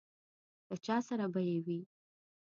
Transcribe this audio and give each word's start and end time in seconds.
له 0.69 0.75
چا 0.85 0.97
سره 1.07 1.25
به 1.33 1.41
یې 1.49 1.57
وي. 1.65 1.79